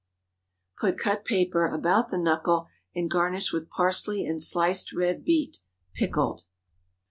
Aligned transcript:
Put 0.79 0.97
cut 0.97 1.25
paper 1.25 1.67
about 1.67 2.09
the 2.09 2.17
knuckle, 2.17 2.65
and 2.95 3.07
garnish 3.07 3.53
with 3.53 3.69
parsley 3.69 4.25
and 4.25 4.41
sliced 4.41 4.93
red 4.93 5.23
beet—pickled. 5.23 6.43